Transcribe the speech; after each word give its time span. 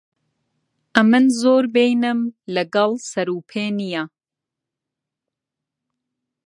ئەمن 0.95 1.25
زۆر 1.41 1.63
بەینم 1.75 2.19
لەگەڵ 2.55 2.91
سەر 3.09 3.27
و 3.33 3.37
پێ 3.49 3.65
نییە. 3.79 4.03